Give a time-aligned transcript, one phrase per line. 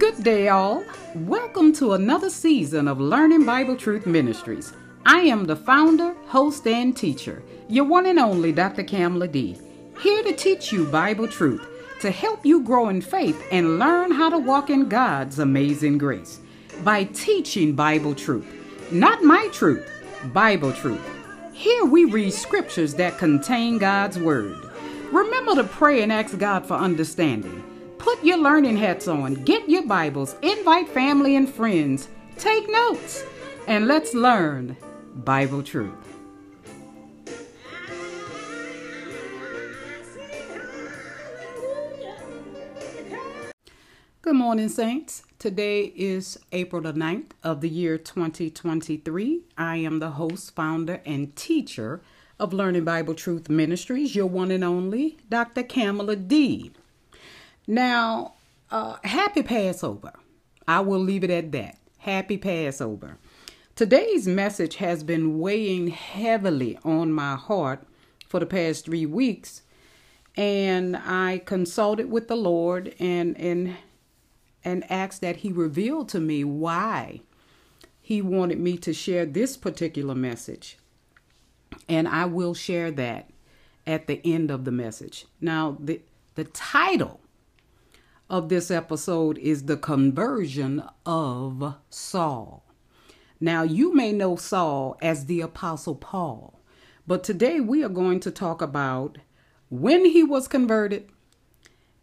[0.00, 0.82] Good day, all.
[1.14, 4.72] Welcome to another season of Learning Bible Truth Ministries.
[5.04, 8.82] I am the founder, host, and teacher, your one and only Dr.
[8.82, 9.58] Camale D,
[10.00, 11.68] here to teach you Bible truth,
[12.00, 16.40] to help you grow in faith and learn how to walk in God's amazing grace
[16.82, 18.46] by teaching Bible truth.
[18.90, 19.86] Not my truth,
[20.32, 21.06] Bible truth.
[21.52, 24.56] Here we read scriptures that contain God's Word.
[25.12, 27.69] Remember to pray and ask God for understanding.
[28.10, 33.24] Put your learning hats on, get your Bibles, invite family and friends, take notes,
[33.68, 34.76] and let's learn
[35.14, 35.94] Bible truth.
[44.22, 45.22] Good morning, Saints.
[45.38, 49.42] Today is April the 9th of the year 2023.
[49.56, 52.00] I am the host, founder, and teacher
[52.40, 55.62] of Learning Bible Truth Ministries, your one and only Dr.
[55.62, 56.72] Camale D.
[57.66, 58.34] Now,
[58.70, 60.12] uh, happy Passover.
[60.66, 61.76] I will leave it at that.
[61.98, 63.18] Happy Passover.
[63.76, 67.86] Today's message has been weighing heavily on my heart
[68.28, 69.62] for the past three weeks,
[70.36, 73.76] and I consulted with the Lord and and
[74.64, 77.20] and asked that He reveal to me why
[78.00, 80.78] He wanted me to share this particular message.
[81.88, 83.30] And I will share that
[83.86, 85.26] at the end of the message.
[85.40, 86.00] Now, the,
[86.34, 87.20] the title
[88.30, 92.64] of this episode is The Conversion of Saul.
[93.40, 96.60] Now, you may know Saul as the Apostle Paul,
[97.08, 99.18] but today we are going to talk about
[99.68, 101.08] when he was converted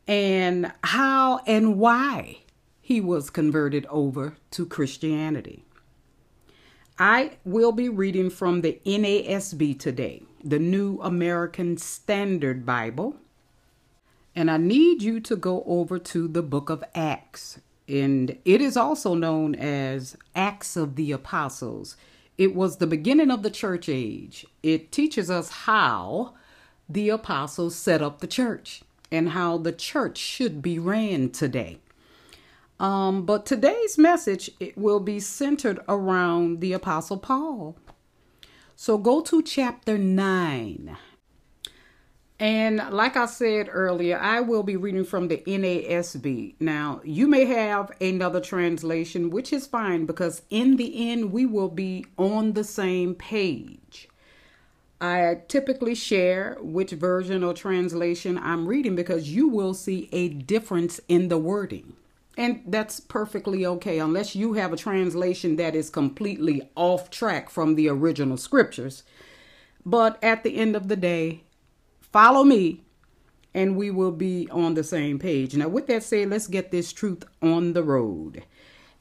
[0.05, 2.39] and how and why
[2.81, 5.63] he was converted over to Christianity.
[6.99, 13.15] I will be reading from the NASB today, the New American Standard Bible.
[14.37, 17.59] And I need you to go over to the book of Acts.
[17.87, 21.97] And it is also known as Acts of the Apostles.
[22.37, 24.45] It was the beginning of the church age.
[24.61, 26.35] It teaches us how
[26.87, 31.79] the apostles set up the church and how the church should be ran today.
[32.79, 37.75] Um, but today's message it will be centered around the Apostle Paul.
[38.75, 40.95] So go to chapter 9.
[42.39, 46.55] And like I said earlier, I will be reading from the NASB.
[46.59, 51.69] Now, you may have another translation, which is fine because in the end, we will
[51.69, 54.07] be on the same page.
[55.01, 60.99] I typically share which version or translation I'm reading because you will see a difference
[61.07, 61.93] in the wording.
[62.35, 67.73] And that's perfectly okay, unless you have a translation that is completely off track from
[67.73, 69.01] the original scriptures.
[69.83, 71.41] But at the end of the day,
[72.17, 72.81] follow me
[73.53, 75.55] and we will be on the same page.
[75.55, 78.43] Now, with that said, let's get this truth on the road.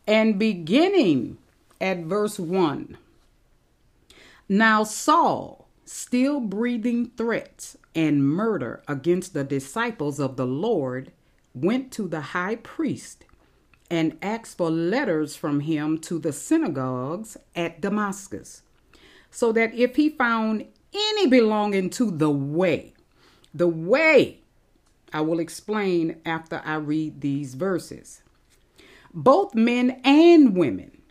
[0.07, 1.39] And beginning
[1.81, 2.99] at verse 1
[4.51, 11.11] Now, Saul, still breathing threats and murder against the disciples of the Lord,
[11.55, 13.25] went to the high priest
[13.91, 18.61] and asked for letters from him to the synagogues at Damascus,
[19.31, 22.93] so that if he found any belonging to the way,
[23.57, 24.41] the way,
[25.13, 28.23] I will explain after I read these verses,
[29.15, 31.03] both men and women,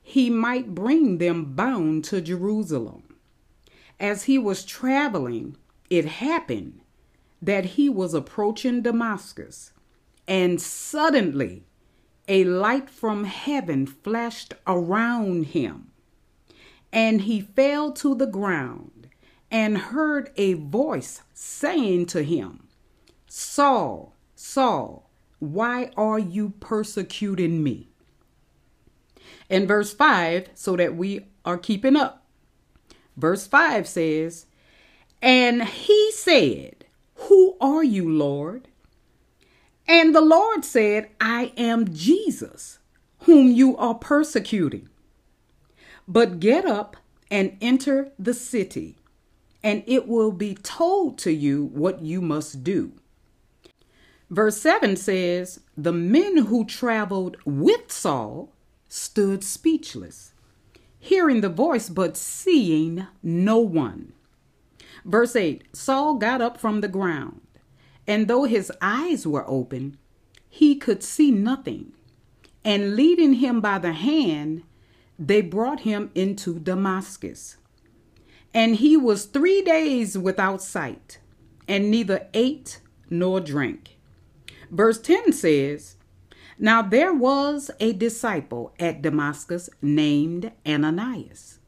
[0.00, 3.16] he might bring them bound to Jerusalem.
[3.98, 5.56] As he was traveling,
[5.88, 6.80] it happened
[7.42, 9.72] that he was approaching Damascus,
[10.28, 11.64] and suddenly
[12.28, 15.90] a light from heaven flashed around him,
[16.92, 18.99] and he fell to the ground
[19.50, 22.68] and heard a voice saying to him,
[23.26, 27.88] Saul, Saul, why are you persecuting me?
[29.48, 32.24] In verse 5, so that we are keeping up,
[33.16, 34.46] verse 5 says,
[35.20, 36.84] And he said,
[37.14, 38.68] Who are you, Lord?
[39.88, 42.78] And the Lord said, I am Jesus,
[43.20, 44.88] whom you are persecuting.
[46.06, 46.96] But get up
[47.30, 48.99] and enter the city,
[49.62, 52.92] and it will be told to you what you must do.
[54.30, 58.52] Verse 7 says, The men who traveled with Saul
[58.88, 60.32] stood speechless,
[60.98, 64.12] hearing the voice but seeing no one.
[65.04, 67.40] Verse 8 Saul got up from the ground
[68.10, 69.96] and though his eyes were open,
[70.48, 71.92] he could see nothing.
[72.64, 74.64] And leading him by the hand,
[75.16, 77.56] they brought him into Damascus.
[78.52, 81.18] And he was three days without sight,
[81.68, 83.96] and neither ate nor drank.
[84.70, 85.96] Verse 10 says,
[86.58, 91.58] Now there was a disciple at Damascus named Ananias.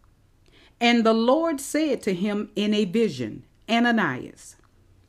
[0.81, 4.57] And the Lord said to him in a vision, Ananias.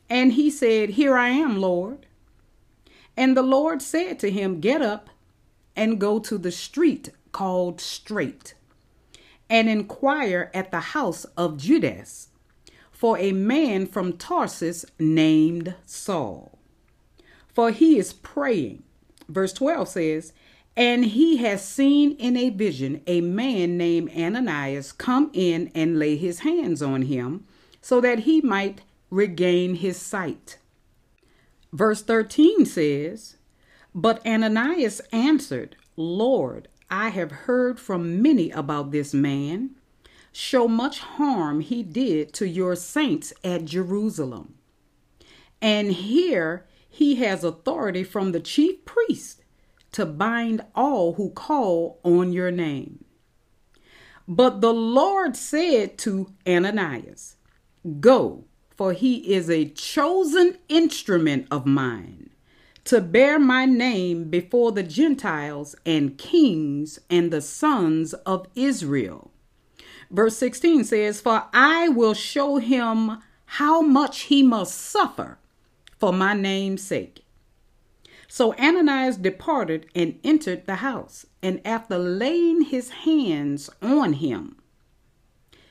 [0.09, 2.05] And he said, Here I am, Lord.
[3.17, 5.09] And the Lord said to him, Get up
[5.75, 8.53] and go to the street called Straight,
[9.53, 12.29] and inquire at the house of Judas
[12.91, 16.57] for a man from Tarsus named Saul.
[17.53, 18.81] For he is praying.
[19.29, 20.33] Verse 12 says,
[20.75, 26.15] And he has seen in a vision a man named Ananias come in and lay
[26.17, 27.45] his hands on him
[27.79, 30.57] so that he might regain his sight.
[31.71, 33.35] Verse 13 says,
[33.93, 39.71] But Ananias answered, Lord, I have heard from many about this man.
[40.31, 44.55] Show much harm he did to your saints at Jerusalem.
[45.61, 49.43] And here he has authority from the chief priest
[49.93, 53.05] to bind all who call on your name.
[54.27, 57.35] But the Lord said to Ananias,
[57.99, 62.29] Go, for he is a chosen instrument of mine
[62.85, 69.31] to bear my name before the Gentiles and kings and the sons of Israel.
[70.11, 75.37] Verse 16 says, For I will show him how much he must suffer
[75.97, 77.23] for my name's sake.
[78.27, 84.57] So Ananias departed and entered the house, and after laying his hands on him,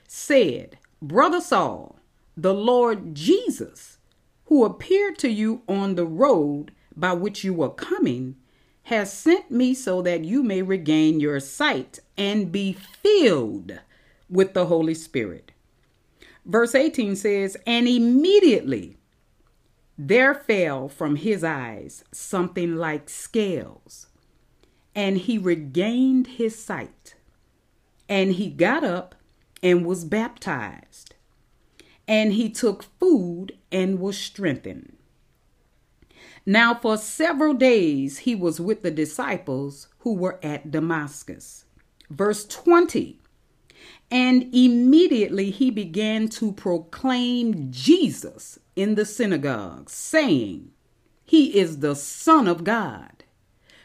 [0.06, 1.99] said, Brother Saul,
[2.37, 3.99] the Lord Jesus,
[4.44, 8.37] who appeared to you on the road by which you were coming,
[8.85, 13.79] has sent me so that you may regain your sight and be filled
[14.29, 15.53] with the Holy Spirit.
[16.44, 18.97] Verse 18 says, And immediately
[19.97, 24.09] there fell from his eyes something like scales,
[24.94, 27.15] and he regained his sight.
[28.09, 29.15] And he got up
[29.62, 31.15] and was baptized
[32.09, 34.97] and he took food and was strengthened.
[36.44, 41.65] Now, for several days he was with the disciples who were at Damascus.
[42.11, 43.21] Verse 20
[44.11, 50.73] And immediately he began to proclaim Jesus in the synagogue, saying,
[51.25, 53.23] He is the Son of God.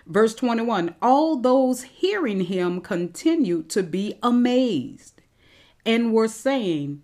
[0.07, 5.21] Verse 21 All those hearing him continued to be amazed
[5.85, 7.03] and were saying,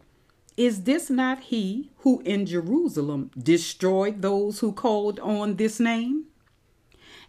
[0.56, 6.26] is this not he who in Jerusalem destroyed those who called on this name?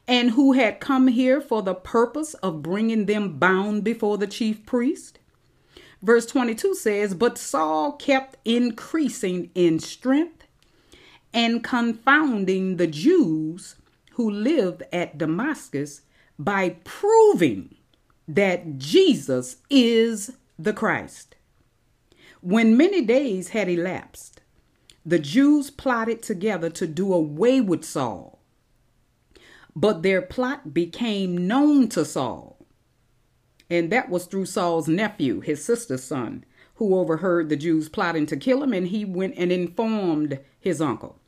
[0.06, 4.66] And who had come here for the purpose of bringing them bound before the chief
[4.66, 5.18] priest?
[6.02, 10.44] Verse 22 says, But Saul kept increasing in strength
[11.32, 13.76] and confounding the Jews
[14.12, 16.02] who lived at Damascus
[16.38, 17.74] by proving
[18.28, 21.33] that Jesus is the Christ.
[22.44, 24.42] When many days had elapsed,
[25.06, 28.38] the Jews plotted together to do away with Saul.
[29.74, 32.58] But their plot became known to Saul.
[33.70, 36.44] And that was through Saul's nephew, his sister's son,
[36.74, 41.18] who overheard the Jews plotting to kill him, and he went and informed his uncle.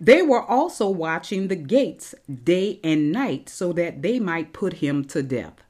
[0.00, 5.04] They were also watching the gates day and night so that they might put him
[5.04, 5.62] to death.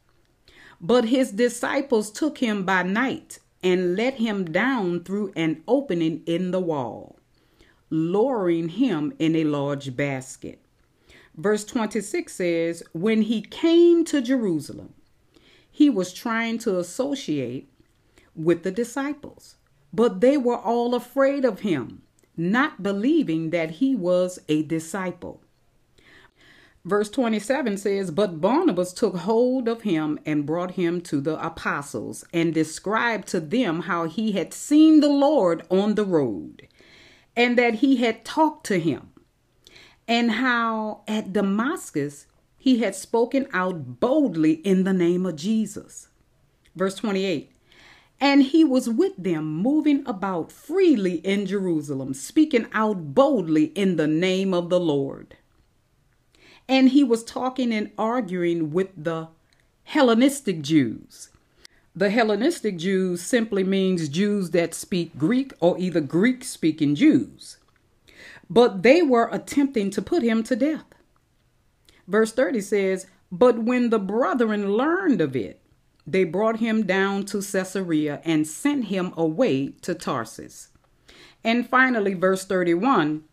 [0.80, 6.50] But his disciples took him by night and let him down through an opening in
[6.50, 7.18] the wall,
[7.90, 10.60] lowering him in a large basket.
[11.36, 14.94] Verse 26 says, When he came to Jerusalem,
[15.70, 17.70] he was trying to associate
[18.34, 19.56] with the disciples,
[19.92, 22.02] but they were all afraid of him,
[22.36, 25.42] not believing that he was a disciple.
[26.84, 32.24] Verse 27 says, But Barnabas took hold of him and brought him to the apostles
[32.32, 36.68] and described to them how he had seen the Lord on the road
[37.36, 39.10] and that he had talked to him,
[40.08, 46.08] and how at Damascus he had spoken out boldly in the name of Jesus.
[46.74, 47.52] Verse 28
[48.20, 54.08] And he was with them, moving about freely in Jerusalem, speaking out boldly in the
[54.08, 55.36] name of the Lord.
[56.70, 59.26] And he was talking and arguing with the
[59.82, 61.30] Hellenistic Jews.
[61.96, 67.56] The Hellenistic Jews simply means Jews that speak Greek or either Greek speaking Jews.
[68.48, 70.84] But they were attempting to put him to death.
[72.06, 75.60] Verse 30 says, But when the brethren learned of it,
[76.06, 80.68] they brought him down to Caesarea and sent him away to Tarsus.
[81.42, 83.24] And finally, verse 31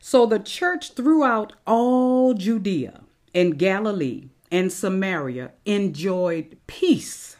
[0.00, 3.02] so the church throughout all Judea
[3.34, 7.36] and Galilee and Samaria enjoyed peace,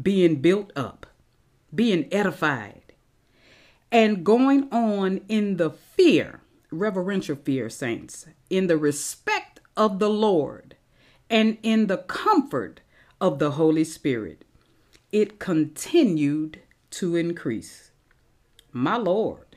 [0.00, 1.06] being built up,
[1.74, 2.92] being edified,
[3.90, 10.76] and going on in the fear, reverential fear, saints, in the respect of the Lord,
[11.28, 12.80] and in the comfort
[13.20, 14.44] of the Holy Spirit.
[15.10, 16.60] It continued
[16.90, 17.90] to increase.
[18.72, 19.49] My Lord.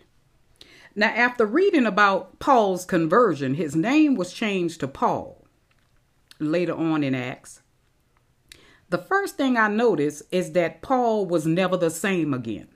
[0.96, 5.48] Now, after reading about Paul's conversion, his name was changed to Paul
[6.40, 7.62] later on in Acts.
[8.90, 12.68] The first thing I noticed is that Paul was never the same again.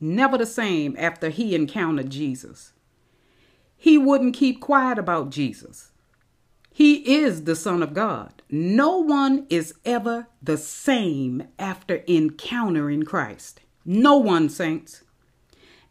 [0.00, 2.72] Never the same after he encountered Jesus.
[3.76, 5.90] He wouldn't keep quiet about Jesus.
[6.72, 8.42] He is the Son of God.
[8.50, 13.60] No one is ever the same after encountering Christ.
[13.84, 15.02] No one, saints.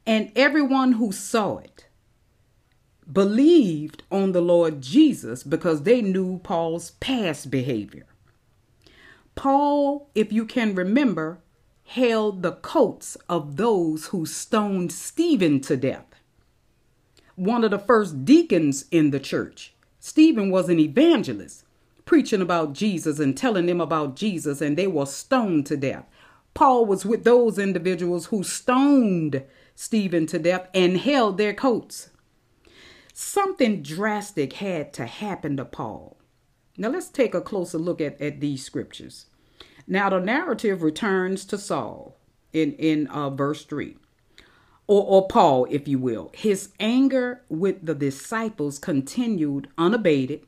[0.05, 1.87] And everyone who saw it
[3.11, 8.05] believed on the Lord Jesus because they knew Paul's past behavior.
[9.35, 11.39] Paul, if you can remember,
[11.85, 16.05] held the coats of those who stoned Stephen to death.
[17.35, 19.73] One of the first deacons in the church.
[19.99, 21.65] Stephen was an evangelist,
[22.05, 26.05] preaching about Jesus and telling them about Jesus, and they were stoned to death.
[26.55, 29.43] Paul was with those individuals who stoned
[29.75, 32.09] Stephen to death and held their coats.
[33.13, 36.17] Something drastic had to happen to Paul.
[36.77, 39.27] Now let's take a closer look at, at these scriptures.
[39.85, 42.17] Now the narrative returns to Saul
[42.53, 43.97] in, in uh, verse 3.
[44.87, 46.31] Or, or Paul, if you will.
[46.33, 50.45] His anger with the disciples continued unabated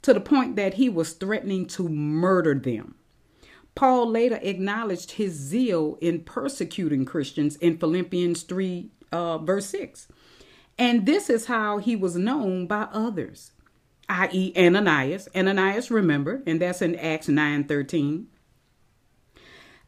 [0.00, 2.94] to the point that he was threatening to murder them.
[3.74, 10.08] Paul later acknowledged his zeal in persecuting Christians in Philippians 3, uh, verse 6.
[10.78, 13.52] And this is how he was known by others,
[14.08, 15.28] i.e., Ananias.
[15.34, 18.26] Ananias remembered, and that's in Acts 9 13.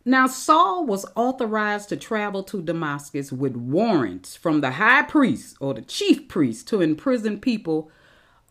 [0.06, 5.72] Now, Saul was authorized to travel to Damascus with warrants from the high priest or
[5.72, 7.90] the chief priest to imprison people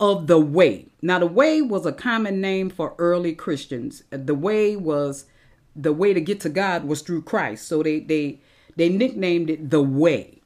[0.04, 0.86] of the way.
[1.02, 4.04] Now, the way was a common name for early Christians.
[4.10, 5.28] The way was
[5.74, 7.66] the way to get to God was through Christ.
[7.70, 8.42] So they they
[8.76, 10.42] they nicknamed it the way.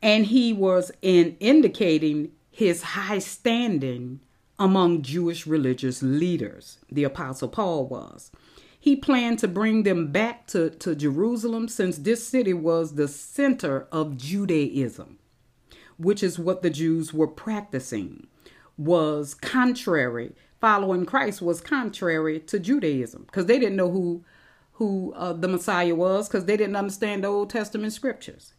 [0.00, 4.20] And he was in indicating his high standing
[4.58, 6.78] among Jewish religious leaders.
[6.90, 8.30] The apostle Paul was.
[8.80, 13.88] He planned to bring them back to, to Jerusalem since this city was the center
[13.92, 15.18] of Judaism,
[15.98, 18.26] which is what the Jews were practicing
[18.76, 20.32] was contrary
[20.64, 24.24] following Christ was contrary to Judaism because they didn't know who
[24.72, 28.54] who uh, the Messiah was because they didn't understand the Old Testament scriptures.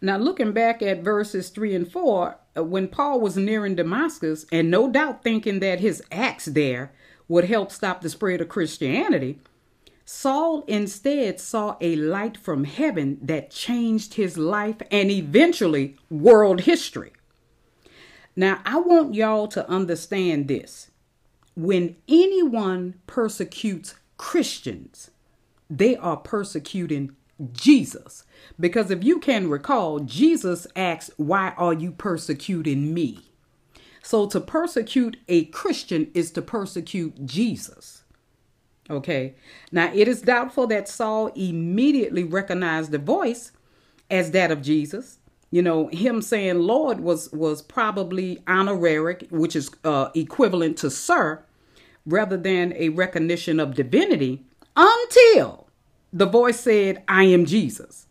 [0.00, 4.70] Now, looking back at verses 3 and 4, uh, when Paul was nearing Damascus, and
[4.70, 6.92] no doubt thinking that his acts there
[7.26, 9.40] would help stop the spread of Christianity,
[10.04, 17.12] Saul instead saw a light from heaven that changed his life and eventually world history.
[18.36, 20.90] Now, I want y'all to understand this.
[21.54, 25.10] When anyone persecutes Christians,
[25.70, 27.14] they are persecuting
[27.52, 28.24] Jesus.
[28.58, 33.30] Because if you can recall, Jesus asked, Why are you persecuting me?
[34.02, 38.04] So to persecute a Christian is to persecute Jesus.
[38.90, 39.34] Okay.
[39.72, 43.52] Now it is doubtful that Saul immediately recognized the voice
[44.10, 45.18] as that of Jesus
[45.50, 51.42] you know him saying lord was was probably honorific which is uh, equivalent to sir
[52.06, 54.44] rather than a recognition of divinity
[54.76, 55.68] until
[56.12, 58.06] the voice said i am jesus.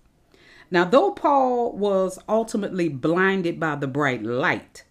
[0.72, 4.84] Now though paul was ultimately blinded by the bright light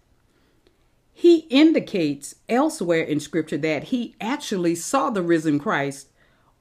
[1.13, 6.09] he indicates elsewhere in scripture that he actually saw the risen christ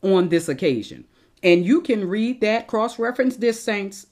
[0.03, 1.05] on this occasion.
[1.43, 4.07] And you can read that cross reference this saints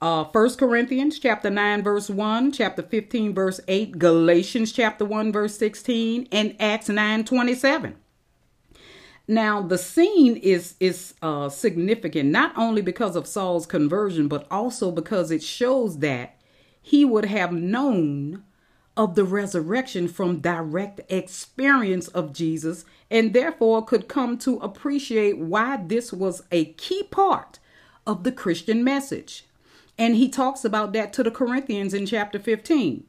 [0.00, 5.56] uh, 1 Corinthians chapter 9 verse 1, chapter 15 verse 8, Galatians chapter 1 verse
[5.58, 7.96] 16, and Acts 9 27.
[9.26, 14.90] Now the scene is is uh, significant not only because of Saul's conversion, but also
[14.90, 16.40] because it shows that
[16.80, 18.44] he would have known
[18.96, 25.76] of the resurrection from direct experience of Jesus and therefore could come to appreciate why
[25.76, 27.58] this was a key part
[28.06, 29.44] of the Christian message.
[29.98, 33.04] And he talks about that to the Corinthians in chapter 15.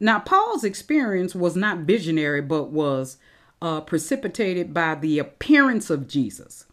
[0.00, 3.18] Now, Paul's experience was not visionary, but was
[3.60, 6.66] uh, precipitated by the appearance of Jesus,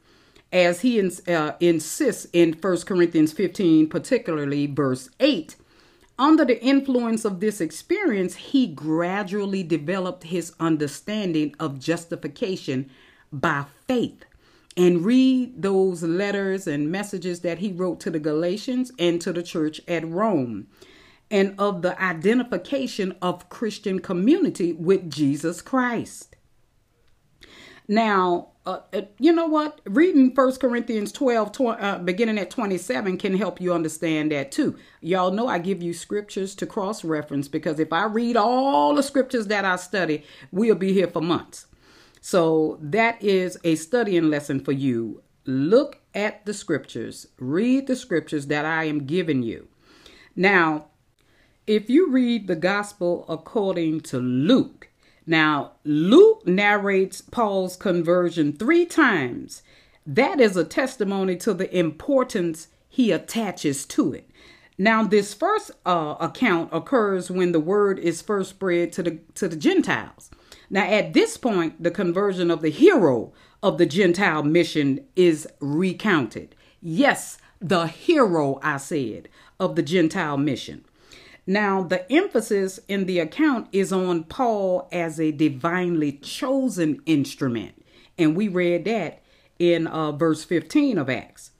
[0.52, 5.56] as he ins- uh, insists in 1 Corinthians 15, particularly verse 8,
[6.18, 12.90] Under the influence of this experience, he gradually developed his understanding of justification
[13.32, 14.26] by faith.
[14.80, 19.44] And read those letters and messages that he wrote to the Galatians and to the
[19.44, 20.68] church at Rome,
[21.30, 26.38] and of the identification of Christian community with Jesus Christ.
[27.90, 29.82] Now, uh, uh, you know what?
[29.86, 34.78] Reading First Corinthians 12, tw- uh, beginning at 27, can help you understand that too.
[35.02, 39.04] Y'all know I give you scriptures to cross reference because if I read all the
[39.04, 41.66] scriptures that I study, we'll be here for months.
[42.22, 45.24] So that is a studying lesson for you.
[45.46, 49.68] Look at the scriptures, read the scriptures that I am giving you.
[50.36, 50.88] Now,
[51.66, 54.90] if you read the gospel according to Luke,
[55.30, 59.62] now, Luke narrates Paul's conversion three times.
[60.04, 64.28] That is a testimony to the importance he attaches to it.
[64.76, 69.48] Now, this first uh, account occurs when the word is first spread to the to
[69.48, 70.32] the Gentiles.
[70.70, 73.34] Now, at this point, the conversion of the hero
[73.64, 76.56] of the Gentile mission is recounted.
[76.82, 80.86] Yes, the hero, I said, of the Gentile mission.
[81.48, 87.84] Now, the emphasis in the account is on Paul as a divinely chosen instrument.
[88.20, 89.24] And we read that
[89.58, 91.52] in uh, verse 15 of Acts.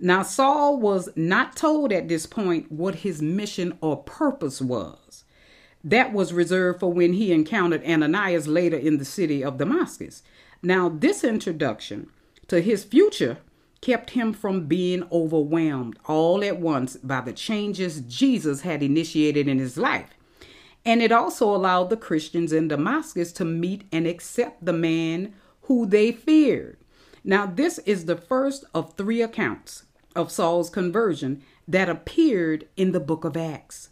[0.00, 5.03] Now, Saul was not told at this point what his mission or purpose was.
[5.84, 10.22] That was reserved for when he encountered Ananias later in the city of Damascus.
[10.62, 12.08] Now, this introduction
[12.48, 13.38] to his future
[13.82, 19.58] kept him from being overwhelmed all at once by the changes Jesus had initiated in
[19.58, 20.08] his life.
[20.86, 25.84] And it also allowed the Christians in Damascus to meet and accept the man who
[25.84, 26.78] they feared.
[27.22, 29.84] Now, this is the first of three accounts
[30.16, 33.90] of Saul's conversion that appeared in the book of Acts.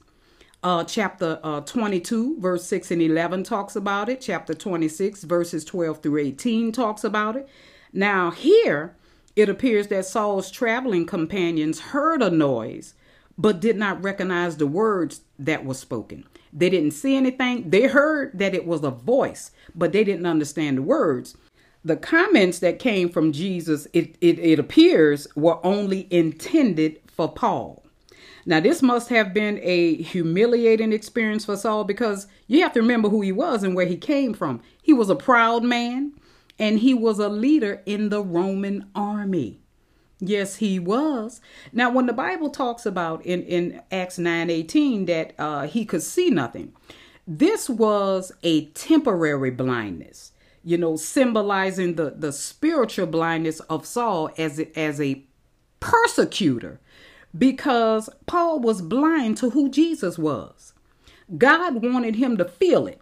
[0.62, 4.20] Uh, chapter uh, 22, verse 6 and 11 talks about it.
[4.20, 7.48] Chapter 26, verses 12 through 18 talks about it.
[7.92, 8.94] Now, here,
[9.35, 12.94] it appears that Saul's traveling companions heard a noise,
[13.37, 16.25] but did not recognize the words that were spoken.
[16.53, 17.70] They didn't see anything.
[17.70, 21.37] They heard that it was a voice, but they didn't understand the words.
[21.85, 27.82] The comments that came from Jesus, it, it, it appears, were only intended for Paul.
[28.44, 33.09] Now, this must have been a humiliating experience for Saul because you have to remember
[33.09, 34.61] who he was and where he came from.
[34.83, 36.12] He was a proud man
[36.59, 39.61] and he was a leader in the Roman army.
[40.18, 41.40] Yes, he was.
[41.72, 46.02] Now, when the Bible talks about in, in Acts 9 18 that uh, he could
[46.02, 46.72] see nothing,
[47.26, 54.61] this was a temporary blindness, you know, symbolizing the, the spiritual blindness of Saul as,
[54.76, 55.24] as a
[55.81, 56.81] persecutor,
[57.37, 60.73] because Paul was blind to who Jesus was.
[61.38, 63.01] God wanted him to feel it.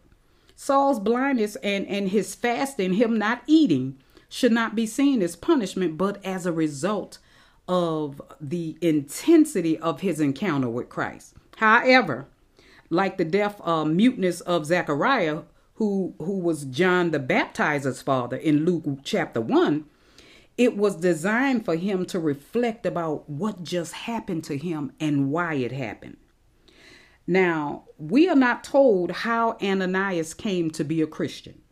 [0.55, 5.97] Saul's blindness and, and his fasting, him not eating, should not be seen as punishment,
[5.97, 7.19] but as a result
[7.67, 11.35] of the intensity of his encounter with Christ.
[11.57, 12.27] However,
[12.91, 15.43] like the deaf uh, muteness of Zechariah,
[15.75, 19.85] who, who was John the baptizer's father in Luke chapter 1,
[20.61, 25.55] it was designed for him to reflect about what just happened to him and why
[25.55, 26.19] it happened.
[27.27, 31.63] Now, we are not told how Ananias came to be a Christian.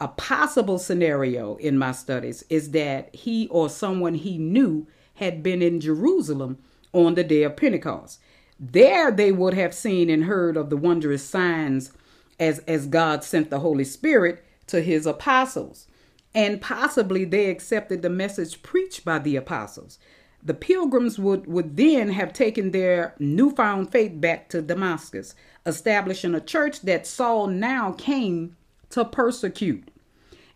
[0.00, 4.86] A possible scenario in my studies is that he or someone he knew
[5.16, 6.56] had been in Jerusalem
[6.94, 8.18] on the day of Pentecost.
[8.58, 11.92] There they would have seen and heard of the wondrous signs
[12.38, 15.86] as, as God sent the Holy Spirit to his apostles.
[16.34, 19.98] And possibly they accepted the message preached by the apostles
[20.42, 25.34] the pilgrims would, would then have taken their newfound faith back to Damascus,
[25.66, 28.56] establishing a church that Saul now came
[28.90, 29.90] to persecute.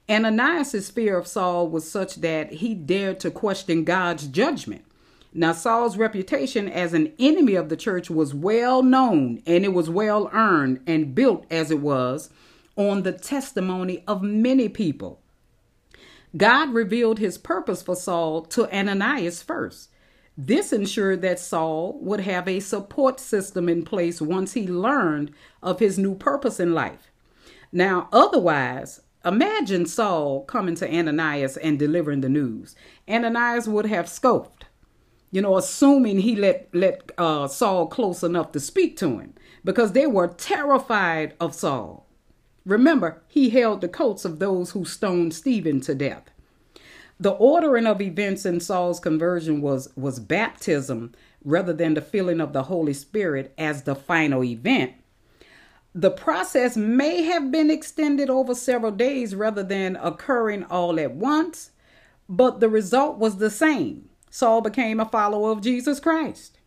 [0.09, 4.85] Ananias' fear of Saul was such that he dared to question God's judgment.
[5.33, 9.91] Now, Saul's reputation as an enemy of the church was well known and it was
[9.91, 12.31] well earned and built as it was
[12.77, 15.21] on the testimony of many people.
[16.37, 19.91] God revealed his purpose for Saul to Ananias first.
[20.37, 25.31] This ensured that Saul would have a support system in place once he learned
[25.63, 27.13] of his new purpose in life.
[27.71, 32.75] Now, otherwise, imagine Saul coming to Ananias and delivering the news.
[33.09, 34.67] Ananias would have scoffed,
[35.31, 39.93] you know, assuming he let let uh, Saul close enough to speak to him, because
[39.93, 42.04] they were terrified of Saul.
[42.65, 46.31] Remember, he held the coats of those who stoned Stephen to death.
[47.21, 51.13] The ordering of events in Saul's conversion was, was baptism
[51.45, 54.93] rather than the filling of the Holy Spirit as the final event.
[55.95, 61.71] The process may have been extended over several days rather than occurring all at once,
[62.29, 64.09] but the result was the same.
[64.29, 66.59] Saul became a follower of Jesus Christ.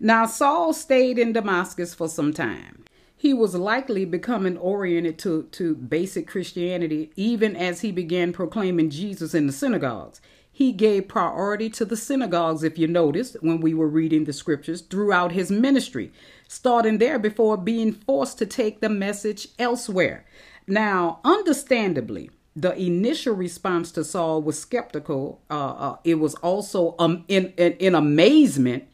[0.00, 2.85] Now, Saul stayed in Damascus for some time.
[3.16, 9.34] He was likely becoming oriented to, to basic Christianity even as he began proclaiming Jesus
[9.34, 10.20] in the synagogues.
[10.52, 14.80] He gave priority to the synagogues, if you noticed, when we were reading the scriptures
[14.80, 16.12] throughout his ministry,
[16.48, 20.24] starting there before being forced to take the message elsewhere.
[20.66, 25.42] Now, understandably, the initial response to Saul was skeptical.
[25.50, 28.84] Uh, uh, it was also um, in, in, in amazement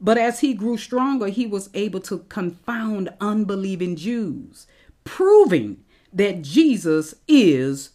[0.00, 4.66] but as he grew stronger, he was able to confound unbelieving Jews,
[5.04, 7.90] proving that Jesus is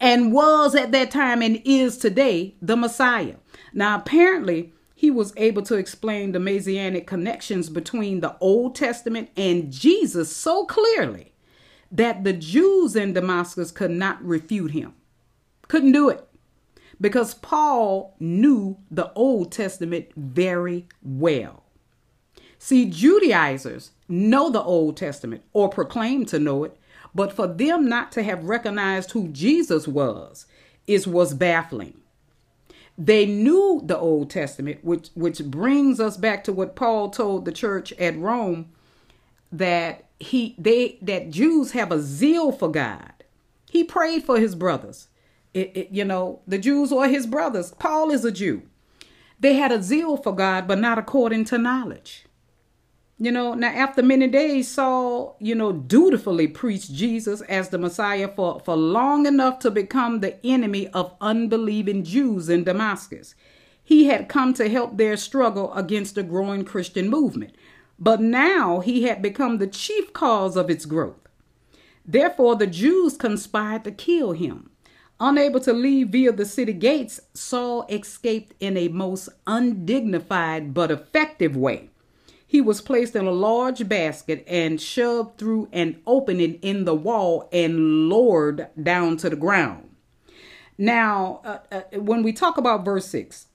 [0.00, 3.36] and was at that time and is today the Messiah.
[3.72, 9.72] Now, apparently, he was able to explain the messianic connections between the Old Testament and
[9.72, 11.32] Jesus so clearly
[11.90, 14.94] that the Jews in Damascus could not refute him.
[15.68, 16.26] Couldn't do it
[17.00, 21.64] because Paul knew the Old Testament very well.
[22.58, 26.76] See, Judaizers know the Old Testament or proclaim to know it,
[27.14, 30.46] but for them not to have recognized who Jesus was
[30.86, 31.96] is was baffling.
[32.98, 37.52] They knew the Old Testament, which which brings us back to what Paul told the
[37.52, 38.70] church at Rome
[39.50, 43.12] that he they that Jews have a zeal for God.
[43.70, 45.08] He prayed for his brothers.
[45.52, 47.72] It, it, you know, the Jews or his brothers.
[47.78, 48.62] Paul is a Jew.
[49.40, 52.26] They had a zeal for God, but not according to knowledge.
[53.22, 58.28] You know, now after many days, Saul, you know, dutifully preached Jesus as the Messiah
[58.34, 63.34] for, for long enough to become the enemy of unbelieving Jews in Damascus.
[63.82, 67.56] He had come to help their struggle against the growing Christian movement,
[67.98, 71.28] but now he had become the chief cause of its growth.
[72.06, 74.69] Therefore, the Jews conspired to kill him.
[75.22, 81.54] Unable to leave via the city gates, Saul escaped in a most undignified but effective
[81.54, 81.90] way.
[82.46, 87.50] He was placed in a large basket and shoved through an opening in the wall
[87.52, 89.90] and lowered down to the ground.
[90.78, 93.46] Now, uh, uh, when we talk about verse 6,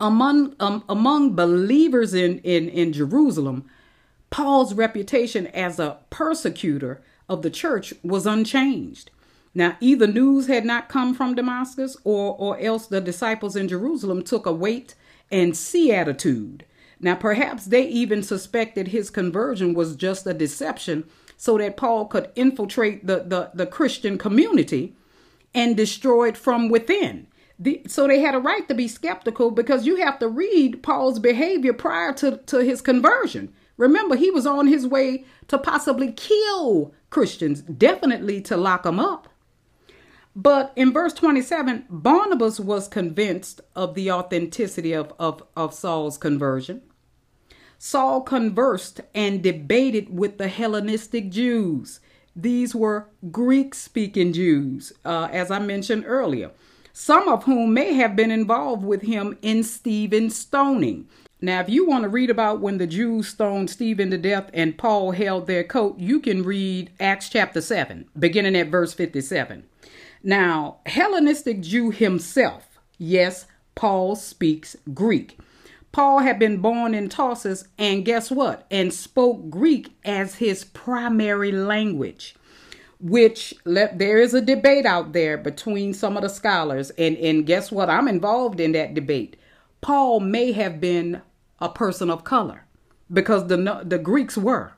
[0.00, 3.68] among um, among believers in, in, in Jerusalem,
[4.30, 9.10] Paul's reputation as a persecutor of the church was unchanged.
[9.54, 14.22] Now, either news had not come from Damascus, or, or else the disciples in Jerusalem
[14.22, 14.94] took a wait
[15.30, 16.64] and see attitude.
[17.00, 21.04] Now, perhaps they even suspected his conversion was just a deception
[21.36, 24.94] so that Paul could infiltrate the, the, the Christian community
[25.52, 27.26] and destroy it from within.
[27.58, 31.18] The, so they had a right to be skeptical because you have to read Paul's
[31.18, 33.52] behavior prior to, to his conversion.
[33.76, 39.28] Remember, he was on his way to possibly kill Christians, definitely to lock them up.
[40.34, 46.82] But in verse 27, Barnabas was convinced of the authenticity of, of, of Saul's conversion.
[47.78, 52.00] Saul conversed and debated with the Hellenistic Jews.
[52.34, 56.52] These were Greek speaking Jews, uh, as I mentioned earlier,
[56.94, 61.08] some of whom may have been involved with him in Stephen's stoning.
[61.42, 64.78] Now, if you want to read about when the Jews stoned Stephen to death and
[64.78, 69.64] Paul held their coat, you can read Acts chapter 7, beginning at verse 57.
[70.22, 75.38] Now, Hellenistic Jew himself, yes, Paul speaks Greek.
[75.90, 78.66] Paul had been born in Tarsus, and guess what?
[78.70, 82.34] And spoke Greek as his primary language.
[83.00, 87.44] Which let, there is a debate out there between some of the scholars, and, and
[87.44, 87.90] guess what?
[87.90, 89.36] I'm involved in that debate.
[89.80, 91.20] Paul may have been
[91.60, 92.64] a person of color
[93.12, 94.72] because the the Greeks were.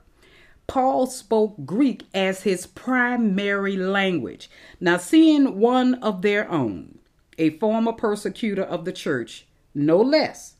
[0.67, 4.49] Paul spoke Greek as his primary language.
[4.79, 6.99] Now, seeing one of their own,
[7.37, 10.55] a former persecutor of the church, no less,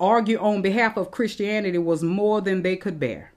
[0.00, 3.32] argue on behalf of Christianity was more than they could bear.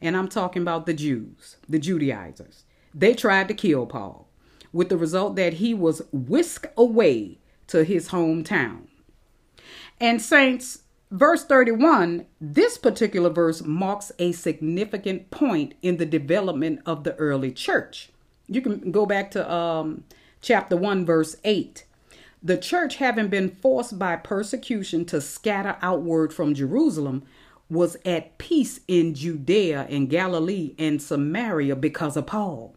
[0.00, 2.64] And I'm talking about the Jews, the Judaizers.
[2.94, 4.28] They tried to kill Paul,
[4.72, 8.82] with the result that he was whisked away to his hometown.
[10.00, 17.04] And, saints, Verse 31, this particular verse marks a significant point in the development of
[17.04, 18.10] the early church.
[18.46, 20.04] You can go back to um,
[20.42, 21.84] chapter 1, verse 8.
[22.42, 27.24] The church, having been forced by persecution to scatter outward from Jerusalem,
[27.70, 32.76] was at peace in Judea and Galilee and Samaria because of Paul.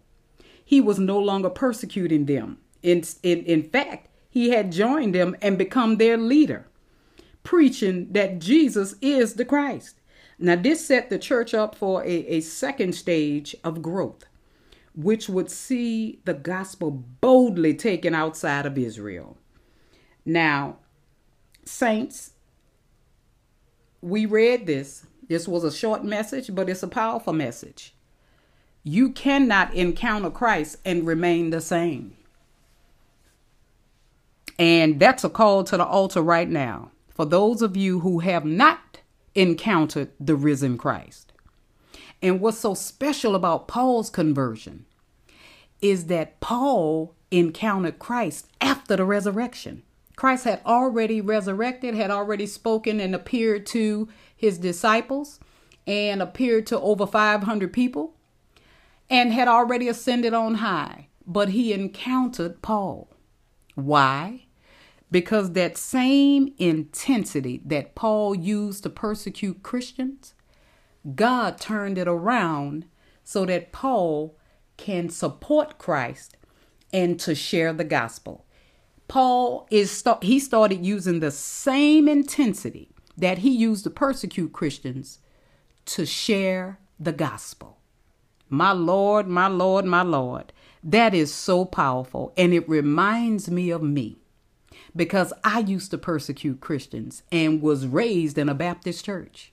[0.63, 2.59] He was no longer persecuting them.
[2.81, 6.65] In, in, in fact, he had joined them and become their leader,
[7.43, 9.95] preaching that Jesus is the Christ.
[10.37, 14.25] Now, this set the church up for a, a second stage of growth,
[14.95, 19.37] which would see the gospel boldly taken outside of Israel.
[20.25, 20.77] Now,
[21.63, 22.31] saints,
[24.01, 25.05] we read this.
[25.27, 27.93] This was a short message, but it's a powerful message.
[28.83, 32.15] You cannot encounter Christ and remain the same.
[34.57, 38.43] And that's a call to the altar right now for those of you who have
[38.43, 38.97] not
[39.35, 41.31] encountered the risen Christ.
[42.19, 44.87] And what's so special about Paul's conversion
[45.83, 49.83] is that Paul encountered Christ after the resurrection.
[50.15, 55.39] Christ had already resurrected, had already spoken and appeared to his disciples
[55.85, 58.15] and appeared to over 500 people
[59.11, 61.05] and had already ascended on high.
[61.27, 63.09] But he encountered Paul.
[63.75, 64.45] Why?
[65.11, 70.33] Because that same intensity that Paul used to persecute Christians,
[71.15, 72.85] God turned it around
[73.23, 74.37] so that Paul
[74.77, 76.37] can support Christ
[76.93, 78.45] and to share the gospel.
[79.07, 85.19] Paul is he started using the same intensity that he used to persecute Christians
[85.85, 87.79] to share the gospel.
[88.49, 90.53] My Lord, my Lord, my Lord.
[90.83, 94.20] That is so powerful and it reminds me of me
[94.95, 99.51] because I used to persecute Christians and was raised in a Baptist church.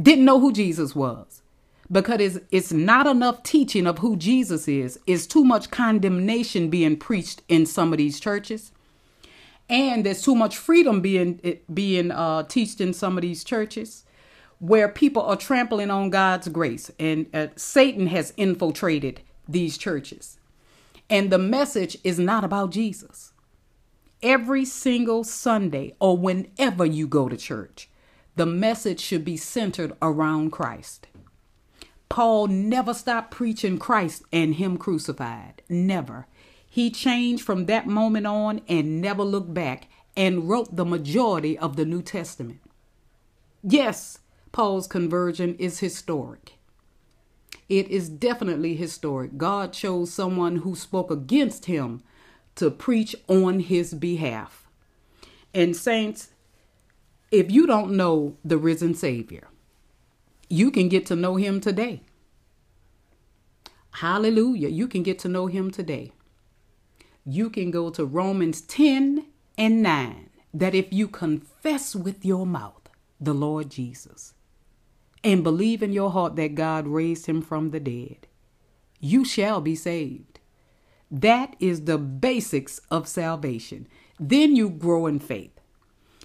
[0.00, 1.42] Didn't know who Jesus was
[1.90, 4.98] because it's, it's not enough teaching of who Jesus is.
[5.06, 8.72] It's too much condemnation being preached in some of these churches
[9.70, 11.40] and there's too much freedom being
[11.72, 14.04] being uh, taught in some of these churches
[14.58, 20.36] where people are trampling on God's grace and uh, Satan has infiltrated these churches.
[21.08, 23.32] And the message is not about Jesus.
[24.22, 27.88] Every single Sunday or whenever you go to church,
[28.36, 31.06] the message should be centered around Christ.
[32.10, 35.62] Paul never stopped preaching Christ and Him crucified.
[35.68, 36.26] Never.
[36.68, 41.76] He changed from that moment on and never looked back and wrote the majority of
[41.76, 42.60] the New Testament.
[43.62, 44.18] Yes,
[44.52, 46.54] Paul's conversion is historic.
[47.68, 49.38] It is definitely historic.
[49.38, 52.02] God chose someone who spoke against him
[52.56, 54.66] to preach on his behalf.
[55.54, 56.30] And, saints,
[57.30, 59.48] if you don't know the risen Savior,
[60.48, 62.02] you can get to know him today.
[63.92, 64.68] Hallelujah.
[64.68, 66.12] You can get to know him today
[67.24, 69.26] you can go to Romans 10
[69.58, 72.88] and 9 that if you confess with your mouth
[73.20, 74.34] the Lord Jesus
[75.22, 78.26] and believe in your heart that God raised him from the dead,
[79.00, 80.29] you shall be saved.
[81.10, 83.88] That is the basics of salvation.
[84.18, 85.58] Then you grow in faith.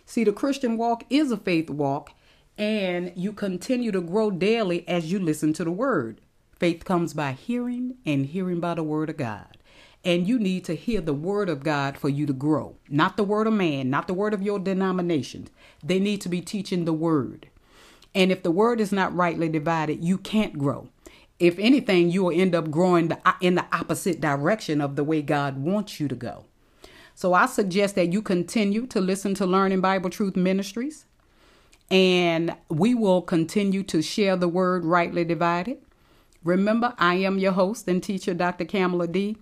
[0.06, 2.12] See, the Christian walk is a faith walk,
[2.58, 6.22] and you continue to grow daily as you listen to the word.
[6.60, 9.58] Faith comes by hearing, and hearing by the word of God.
[10.04, 13.24] And you need to hear the word of God for you to grow, not the
[13.24, 15.48] word of man, not the word of your denomination.
[15.84, 17.48] They need to be teaching the word.
[18.14, 20.90] And if the word is not rightly divided, you can't grow.
[21.40, 25.58] If anything, you will end up growing in the opposite direction of the way God
[25.58, 26.46] wants you to go.
[27.14, 31.06] So I suggest that you continue to listen to Learning Bible Truth Ministries.
[31.92, 35.78] And we will continue to share the word rightly divided.
[36.44, 38.66] Remember, I am your host and teacher, Dr.
[38.66, 39.38] Camale D.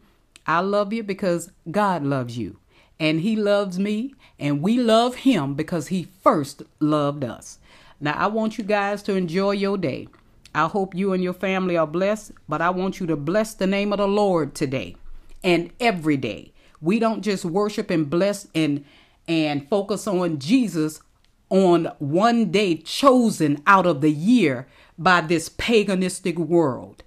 [0.46, 2.58] I love you because God loves you.
[3.00, 7.60] And He loves me, and we love Him because He first loved us.
[8.00, 10.08] Now, I want you guys to enjoy your day.
[10.56, 13.68] I hope you and your family are blessed, but I want you to bless the
[13.68, 14.96] name of the Lord today
[15.44, 16.54] and every day.
[16.82, 18.86] We don't just worship and bless and
[19.28, 21.02] and focus on Jesus
[21.50, 27.04] on one day chosen out of the year by this paganistic world.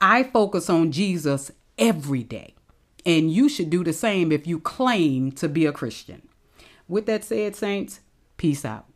[0.00, 2.54] I focus on Jesus every day.
[3.04, 6.28] And you should do the same if you claim to be a Christian.
[6.88, 8.00] With that said, Saints,
[8.36, 8.86] peace out.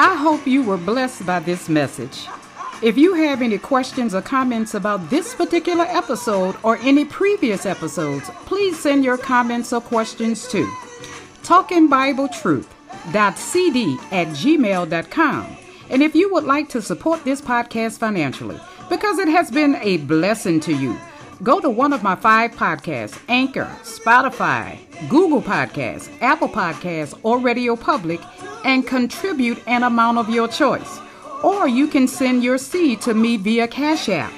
[0.00, 2.28] I hope you were blessed by this message.
[2.82, 8.30] If you have any questions or comments about this particular episode or any previous episodes,
[8.46, 10.70] please send your comments or questions to
[11.42, 12.72] Talking Bible Truth
[13.34, 15.56] cd at gmail.com.
[15.90, 19.96] And if you would like to support this podcast financially, because it has been a
[19.96, 20.96] blessing to you,
[21.42, 27.74] go to one of my five podcasts Anchor, Spotify, Google Podcasts, Apple Podcasts, or Radio
[27.74, 28.20] Public
[28.68, 31.00] and contribute an amount of your choice.
[31.42, 34.32] or you can send your seed to me via Cash App.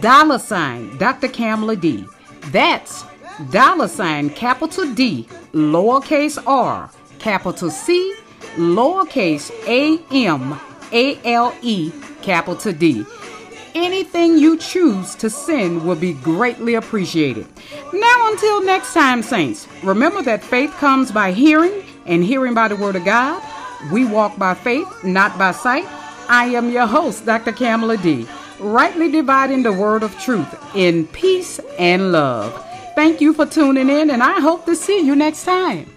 [0.00, 1.28] Dollar sign Dr.
[1.28, 2.06] Camale D.
[2.52, 3.04] That's
[3.50, 8.14] dollar sign capital D, lowercase r, capital C,
[8.56, 10.60] lowercase a m
[10.92, 11.90] a l e,
[12.22, 13.04] capital D.
[13.74, 17.46] Anything you choose to send will be greatly appreciated.
[17.92, 21.72] Now, until next time, Saints, remember that faith comes by hearing,
[22.08, 23.40] and hearing by the Word of God.
[23.92, 25.86] We walk by faith, not by sight.
[26.28, 27.52] I am your host, Dr.
[27.52, 28.26] Camale D,
[28.58, 32.52] rightly dividing the Word of truth in peace and love.
[32.94, 35.88] Thank you for tuning in, and I hope to see you next time.